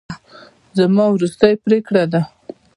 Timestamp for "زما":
0.77-1.05